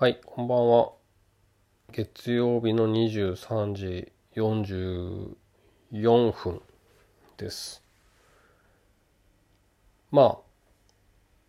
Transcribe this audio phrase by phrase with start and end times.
[0.00, 0.92] はい、こんばんは。
[1.90, 5.34] 月曜日の23時44
[6.30, 6.62] 分
[7.36, 7.82] です。
[10.12, 10.38] まあ、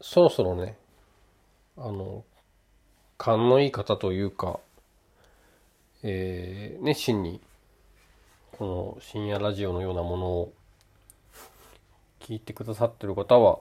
[0.01, 0.79] そろそろね、
[1.77, 2.23] あの、
[3.19, 4.59] 勘のいい方というか、
[6.01, 7.41] えー熱心に、
[8.53, 10.53] この深夜ラジオのようなものを
[12.19, 13.59] 聞いてくださってる方は、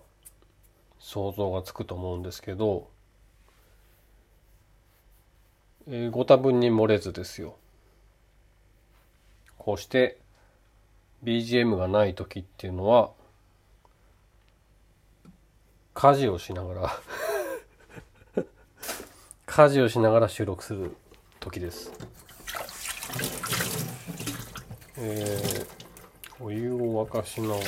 [0.99, 2.89] 想像がつくと思うんですけど、
[5.89, 7.57] えーご多分に漏れずですよ。
[9.57, 10.19] こうして
[11.25, 13.11] BGM がない時っていうのは
[15.95, 16.75] 家事をしなが
[18.35, 18.45] ら
[19.47, 20.95] 家事をしながら収録する
[21.41, 21.91] 時です。
[24.99, 25.79] えー
[26.41, 27.63] お湯を沸かしながら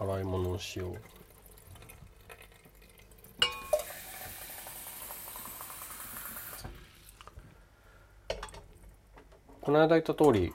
[0.00, 0.96] 洗い物をしよう。
[9.62, 10.52] この間言った通り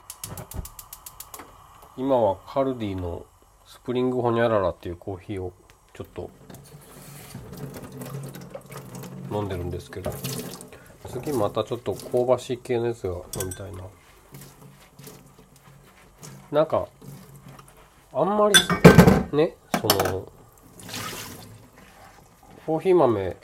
[1.96, 3.26] 今はカルディの
[3.66, 5.54] スプリングホニャララっていうコーヒーを
[5.94, 6.30] ちょっと
[9.32, 10.12] 飲んでるんですけど
[11.08, 13.84] 次またちょっと香ばしい系のやつが飲みたいな。
[16.52, 16.90] なんか
[18.12, 18.56] あんまり
[19.38, 20.30] ねその
[22.66, 23.38] コーヒー豆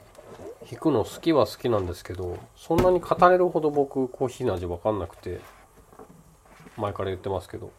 [0.70, 5.42] 引くの好きは好きなんですけどそんなに語れるほど僕コーヒーの味わかんなくて
[6.78, 7.72] 前から言ってますけど。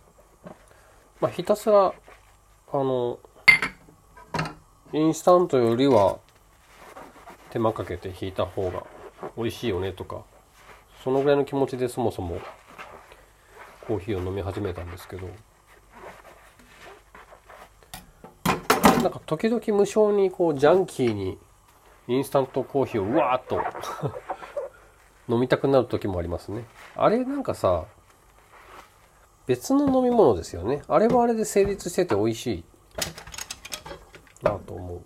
[1.21, 1.95] まあひたすら
[2.73, 3.19] あの
[4.93, 6.19] インスタントよりは
[7.51, 8.85] 手間かけて引いた方が
[9.37, 10.23] 美味しいよねとか
[11.03, 12.41] そのぐらいの気持ちでそもそも
[13.87, 15.29] コーヒーを飲み始めたんですけど。
[19.03, 21.37] なんか時々無性にこうジャンキーに
[22.07, 23.61] インスタントコーヒーをうわーっと
[25.33, 26.65] 飲みたくなる時もありますね。
[26.97, 27.85] あれなんかさ、
[29.47, 30.83] 別の飲み物ですよね。
[30.89, 32.65] あれはあれで成立してて美味しい
[34.43, 35.03] なと思う。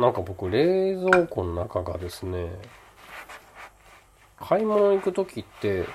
[0.00, 2.52] なんか僕冷蔵庫の中がですね、
[4.38, 5.86] 買い物行く時って、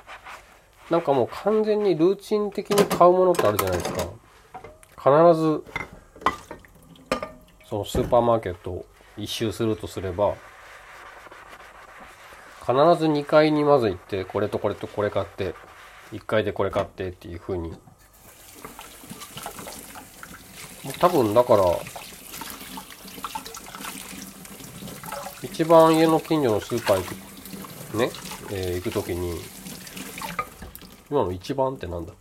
[0.90, 4.02] なんかもう完全にルーチン的に買うものってあるじゃないですか。
[4.98, 5.64] 必ず
[7.74, 8.86] そのスーパーマーケットを
[9.18, 10.36] 一周するとすれば
[12.60, 15.56] 必ず2階にまず行ってこれとこれとこれ買って
[16.12, 17.74] 1階でこれ買ってっていう風に。
[21.00, 21.64] 多分だから
[25.42, 27.04] 一番家の近所のスーパー行
[27.96, 28.12] くね、
[28.52, 29.40] えー行く時に
[31.10, 32.14] 今の一番ってなんだ？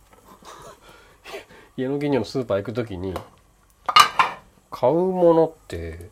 [1.77, 3.13] 家の近所のスーパー行く時に
[4.75, 6.09] 買うものって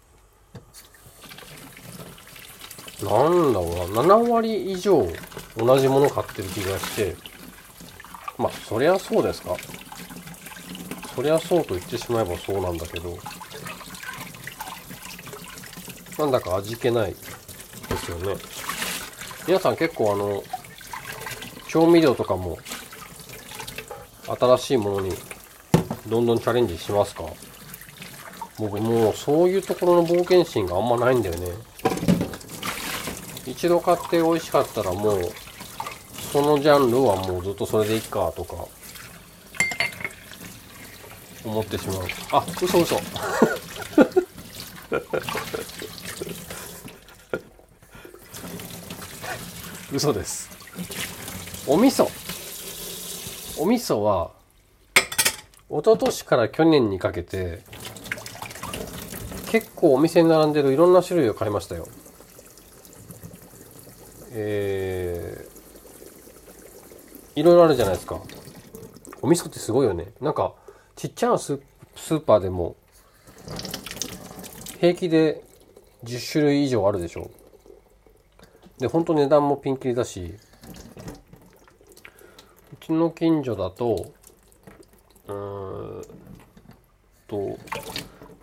[3.03, 5.03] なんだろうな7割以上
[5.57, 7.15] 同じもの買ってる気がして
[8.37, 9.57] まあそりゃそうですか。
[11.15, 13.17] そりゃそうと言ってしまえばそうなんだけど
[16.19, 17.17] なんだか味気ないで
[17.97, 18.35] すよね。
[19.47, 20.43] 皆さん結構あの
[21.67, 22.59] 調味料とかも
[24.39, 25.11] 新しいものに
[26.07, 27.23] どんどんチャレンジしますか？
[28.61, 31.47] 僕もうそういうところの冒険心があんまないんだよね。
[33.47, 35.21] 一度買って美味しかったらもう
[36.31, 38.67] そのジャンルはもうずっとそれでいいかとか
[41.43, 41.97] 思ってしまう。
[42.33, 43.01] あ嘘嘘。
[49.91, 50.51] 嘘です。
[51.65, 52.07] お味噌。
[53.57, 54.29] お味噌は
[55.67, 57.63] 一昨年から去年にかけて
[59.51, 61.85] 結構お店に並んでるいろんな種類を買いましたよ。
[64.31, 68.21] えー、いろいろあるじゃないですか。
[69.21, 70.13] お味噌ってすごいよね。
[70.21, 70.53] なんか
[70.95, 71.59] ちっちゃなス
[71.97, 72.77] スーパーでも
[74.79, 75.43] 平気で
[76.05, 77.29] 10種類以上あるでしょ。
[78.79, 80.33] で本当値段もピンキリだし
[82.71, 84.13] うちの近所だと
[85.27, 86.01] うーん
[87.27, 87.57] と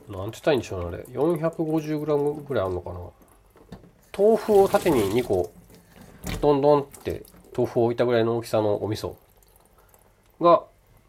[0.09, 1.05] なんて言ったらいいんでしょうねあれ。
[1.13, 2.99] 450g ぐらいあるのかな。
[4.17, 5.53] 豆腐を縦に2個
[6.41, 7.25] どんどんって
[7.57, 9.15] 豆腐を置いたぐらいの大きさのお味噌。
[10.41, 10.63] が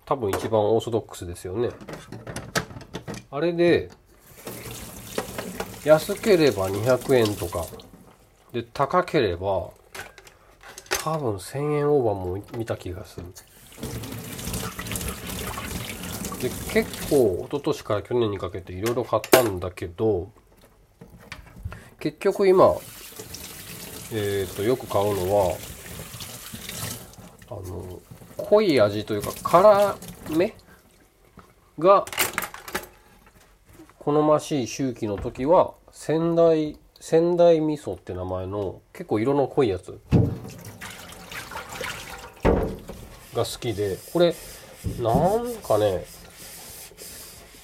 [0.06, 1.70] 多分一番オーソドックスですよね。
[3.32, 3.90] あれで
[5.86, 7.66] 安ければ200円とか。
[8.52, 9.70] で高ければ
[11.04, 13.28] 多分1000円オーバーも見た気がする。
[16.42, 20.32] で結構一昨年から去年にかけていろいろ買ったんだけど
[22.00, 22.76] 結局今、
[24.14, 25.58] えっ、と、よく買うのは、
[27.50, 28.00] あの、
[28.38, 29.98] 濃い味というか、辛
[30.30, 30.56] め
[31.78, 32.06] が
[33.98, 40.00] 好ましい周期の時は、仙台、仙台味噌って名前の結構色の濃いやつ。
[43.36, 44.34] が好きで、これ、
[45.02, 46.06] なんかね、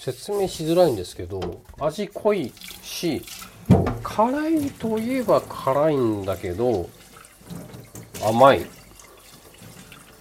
[0.06, 2.54] 説明しづらいんですけど、味濃い
[2.84, 3.24] し、
[4.04, 6.88] 辛いといえば辛いんだけど、
[8.24, 8.68] 甘い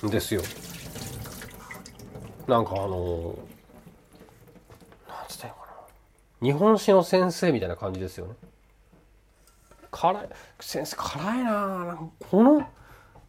[0.06, 0.40] んですよ。
[2.46, 3.34] なんかあの
[5.06, 5.70] なんつったらいいのか
[6.40, 6.46] な。
[6.46, 8.32] 日本史の先生みたいな感じですよね。
[9.90, 10.28] 辛い、
[10.60, 11.98] 先生辛いな
[12.30, 12.66] この、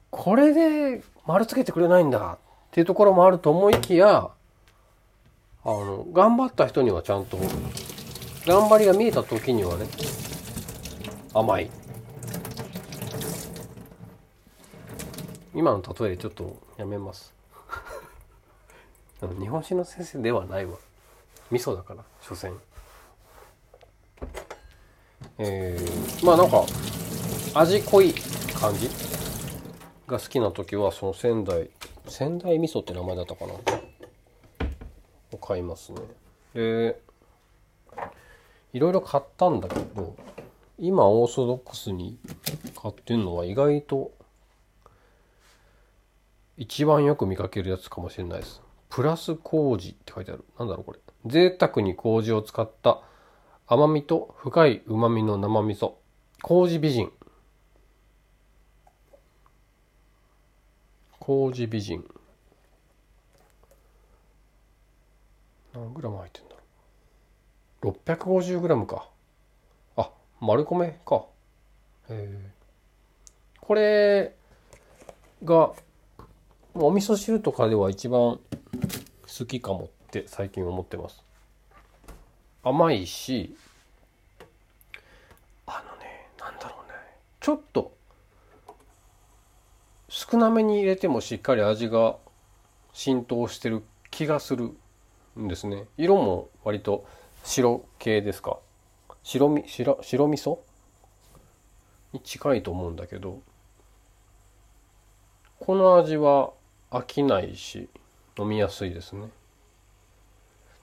[0.09, 2.37] これで丸つけてくれないんだっ
[2.71, 4.29] ていうところもあると思いきや、
[5.67, 7.39] あの、頑張った人にはちゃんと、
[8.45, 9.87] 頑張りが見えた時にはね、
[11.33, 11.71] 甘い。
[15.55, 17.33] 今の例えでちょっとやめます。
[19.39, 20.77] 日本史の先生ではないわ。
[21.49, 22.55] 味噌だから、所詮。
[25.39, 26.63] えー、まあなんか、
[27.55, 28.13] 味濃い
[28.53, 28.87] 感じ
[30.05, 31.71] が好きな時は、その仙台、
[32.07, 33.53] 仙台味噌って名前だったかな
[35.45, 36.01] 買いますね。
[36.53, 36.99] で、
[38.73, 40.15] いろいろ買ったんだけど、
[40.77, 42.17] 今オーソドックスに
[42.81, 44.11] 買ってるのは意外と
[46.57, 48.61] 一番よく見かけるやつかもしれないです。
[48.89, 50.45] プラス麹って書いてある。
[50.57, 50.99] なんだろうこれ。
[51.25, 53.01] 贅沢に麹を使った
[53.67, 55.93] 甘みと深い旨みの生味噌。
[56.41, 57.11] 麹美人。
[61.19, 62.05] 麹美人。
[65.75, 66.55] 何グラム入ってんだ
[67.81, 67.93] ろう。
[67.93, 69.09] 650グラムか。
[69.97, 71.25] あ、丸米か。
[72.09, 72.51] え
[73.59, 74.35] これ
[75.43, 75.73] が、
[76.75, 78.39] お味噌汁とかでは一番
[79.37, 81.23] 好きかもって最近思ってます。
[82.63, 83.55] 甘いし、
[85.65, 86.95] あのね、なんだろうね。
[87.41, 87.93] ちょっと、
[90.07, 92.15] 少なめに入れてもしっかり味が
[92.93, 94.75] 浸透してる気がする
[95.37, 95.85] ですね。
[95.97, 97.05] 色も割と
[97.43, 98.57] 白系ですか？
[99.23, 100.59] 白み、白、白味噌？
[102.13, 103.41] に近いと思うんだけど、
[105.59, 106.51] この味は
[106.91, 107.89] 飽きないし、
[108.37, 109.29] 飲みやすいですね。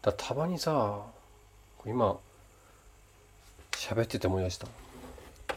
[0.03, 1.03] だたまにさ、
[1.87, 2.19] 今、
[3.73, 4.67] 喋ってて思い出した。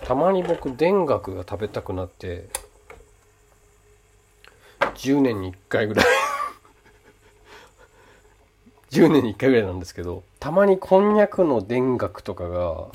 [0.06, 2.48] たまに僕、田楽が食べたくなって、
[4.80, 6.06] 10年に1回ぐらい
[8.96, 12.88] 10年に1回ぐらいなんですけど、たまにこんにゃくの田楽とかが、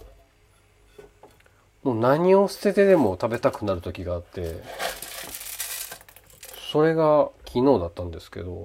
[1.82, 4.62] もう何を捨ててでも食べたくなる時があって、
[6.72, 8.62] それが昨日だったんですけど、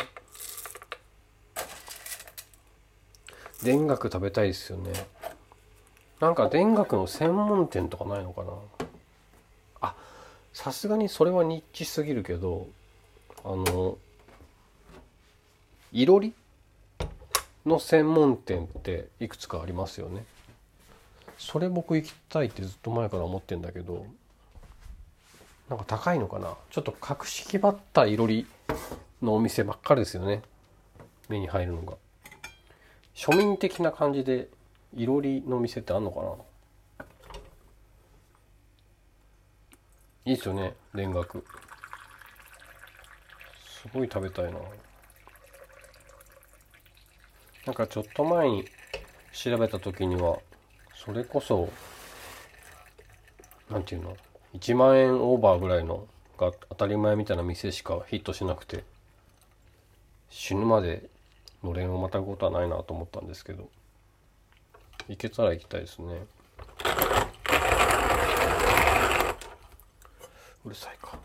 [3.64, 4.94] 田楽食べたいですよね。
[6.22, 8.54] なんか田楽の専門店とかないのかな？
[9.82, 9.96] あ、
[10.54, 12.68] さすがにそれはニッチすぎるけど、
[13.44, 13.98] あの、
[15.92, 16.34] いろり？
[17.66, 20.24] の専門店っていくつかありますよね。
[21.38, 24.06] それ僕行きたいってずっと前から思ってんだけど、
[25.70, 26.56] なんか高いのかな？
[26.70, 28.46] ちょっと格式ばったいろり
[29.22, 30.44] のお店ばっかりですよね。
[31.28, 31.94] 目に入るのが。
[33.16, 34.48] 庶民的な感じで
[34.96, 36.28] いろりの店ってあんのかな？
[40.26, 41.46] いいっすよね、田楽。
[43.84, 44.60] すごい食べたいな。
[47.66, 48.66] なんかちょっと前に
[49.34, 50.38] 調べた時には、
[50.94, 51.70] それこそ、
[53.72, 54.16] なんていうの
[54.54, 56.08] ?1 万円オーバーぐらいの
[56.38, 58.84] が当たり前みたいな店しかヒットしなくて、
[60.30, 61.10] 死ぬまで
[61.64, 63.68] のれんをまたぐことはないなと思ったんですけど、
[65.08, 66.24] 行けたら行きたいですね。
[70.64, 71.20] うるさいか。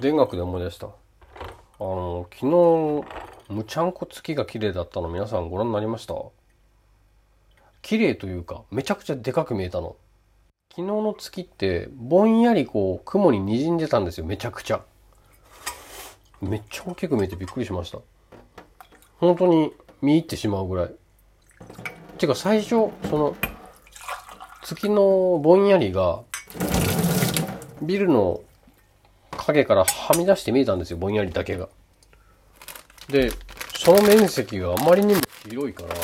[0.00, 0.86] 田楽で思い出した。
[0.86, 0.90] あ
[1.80, 6.14] の、昨日、むちゃんこ月が綺麗だったの皆さんご覧になりました？
[7.82, 9.96] 綺麗というか、めちゃくちゃでかく見えたの。
[10.70, 14.82] 昨日の月って、ぼんやりこう、雲に滲んでたんですよ、めちゃくちゃ。
[16.40, 17.98] めっちゃ大きく見えてびっくりしました。
[19.16, 20.94] 本当に見入ってしまうぐらい。
[22.18, 23.36] てか最初、その、
[24.62, 26.22] 月のぼんやりが、
[27.82, 28.42] ビルの
[29.48, 31.68] 影からはみ出して見えたんですよ、ぼんやりだけが。
[33.08, 33.30] で、
[33.76, 35.94] その面積があまりにも広いから、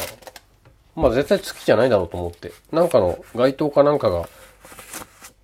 [0.96, 2.52] まあ絶対月じゃないだろうと思って。
[2.72, 4.28] なんかの街灯かなんかが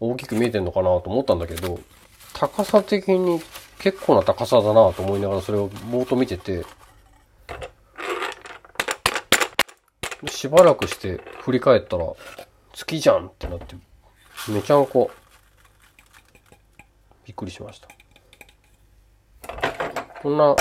[0.00, 1.78] 大きく見えてんのかなと思ったんだけど、
[2.32, 3.40] 高さ的に
[3.78, 6.64] 結構な高さだなと思いながらそれをぼーっと見てて、
[10.28, 12.06] しばらくして振り返ったら、
[12.72, 13.76] 月じゃんってなって、
[14.48, 15.10] めちゃんこ、
[17.26, 17.88] びっくりしました。
[20.22, 20.54] こんな、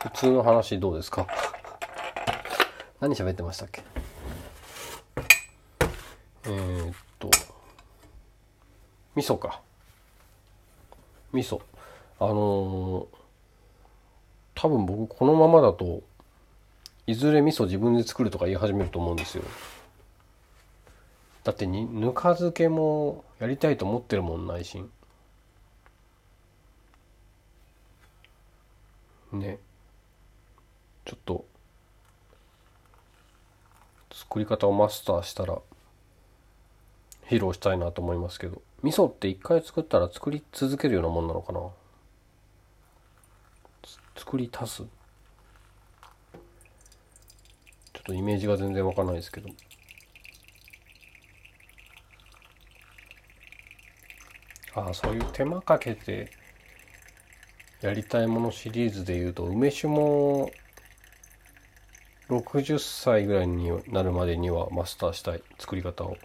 [0.00, 1.26] 普通の話どうですか？
[3.00, 3.82] 何喋ってましたっけ？
[6.44, 7.30] えー、っと、
[9.14, 9.60] 味噌か。
[11.32, 11.60] 味噌。
[12.20, 13.06] あのー、
[14.54, 16.02] 多分僕このままだと、
[17.06, 19.44] いずれ味噌自分で作るとか言い始めると思うんですよ。
[21.44, 24.90] だってに、ぬか漬けもやりたいと思ってるもん、内心。
[29.32, 29.58] ね。
[31.04, 31.44] ちょっと、
[34.12, 35.58] 作り方をマスターしたら、
[37.26, 38.62] 披露したいなと思いますけど。
[38.82, 41.60] 味噌って一回作ったら作り続けるようなもんなのかな？
[44.16, 44.82] 作り足す？
[44.82, 44.86] ちょ
[47.98, 49.50] っとイメージが全然わかんないですけど。
[54.74, 56.30] ああ、そういう手間かけて
[57.80, 60.50] やりたいものシリーズで言うと、梅酒も
[62.28, 66.16] 60歳ぐらいになるまでにはマスターしたい作り方を。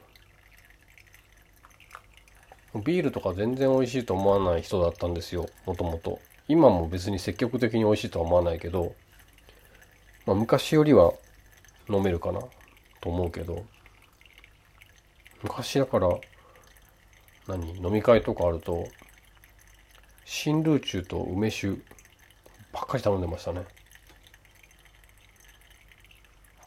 [2.84, 6.20] ビールとか全然美味しいと思わない人だったんですよ、もともと。
[6.48, 8.96] 今も別に積極的に美味しいとは思わないけど、
[10.26, 11.14] まあ昔よりは
[11.88, 12.40] 飲めるかな
[13.00, 13.64] と思うけど、
[15.44, 16.10] 昔だから、
[17.48, 17.78] 何？
[17.78, 18.88] 飲み会とかあると、
[20.26, 21.80] 新ルーチューと梅酒
[22.72, 23.66] ばっかり頼んでましたね。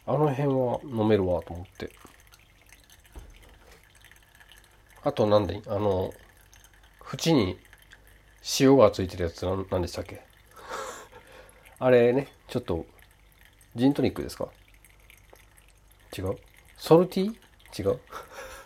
[0.05, 1.91] あの辺は飲めるわと思って。
[5.03, 6.13] あとなんで、あの、
[7.13, 7.57] 縁に
[8.59, 10.21] 塩がついてるやつなんでしたっけ？
[11.79, 12.85] あれね、ちょっと、
[13.75, 14.47] ジントニックですか？
[16.17, 16.37] 違う？
[16.77, 17.35] ソルティ
[17.77, 17.99] 違う？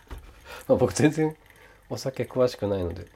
[0.67, 1.35] まあ僕全然
[1.89, 3.07] お酒詳しくないので。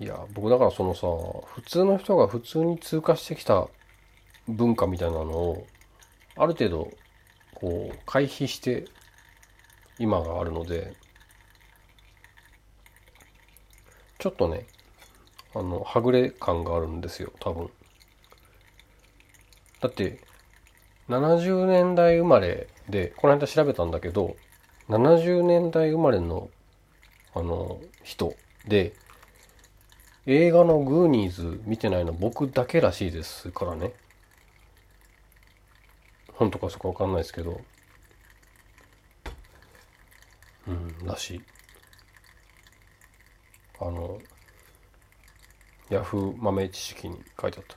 [0.00, 1.06] いや、僕だからそのさ、
[1.54, 3.68] 普通の人が普通に通過してきた
[4.48, 5.66] 文化みたいなのを、
[6.36, 6.90] ある程度、
[7.54, 8.84] こう、回避して
[9.98, 10.94] 今があるので、
[14.18, 14.66] ちょっとね、
[15.54, 17.70] あの、はぐれ感があるんですよ、多分。
[19.80, 20.20] だって、
[21.08, 24.36] 70年代生まれで、この間調べたんだけど、
[24.88, 26.48] 70年代生まれの、
[27.34, 28.34] あの、人
[28.66, 28.94] で、
[30.24, 33.92] 映画のグーニーズ見てないの僕だけらしいですからね。
[36.34, 37.60] 本当かそこわかんないですけど。
[40.68, 41.42] うん、らしい。
[43.80, 44.20] あの、
[45.90, 47.76] ヤフー豆知識に書いてあった。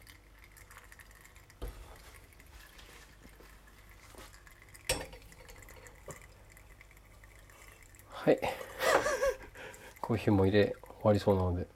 [8.12, 8.40] はい。
[10.00, 11.75] コーヒーも入れ終わりそうなので。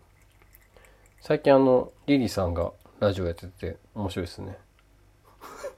[1.29, 4.57] 最近あの、リリーさんがラジオやってて面白いですね。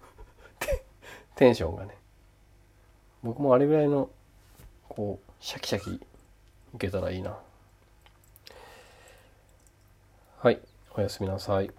[1.36, 1.98] テンションがね。
[3.22, 4.10] 僕もあれぐらいの、
[4.88, 6.00] こう、シャキシャキ
[6.76, 7.38] 受けたらいいな。
[10.38, 10.62] はい。
[10.96, 11.70] おやすみなさい。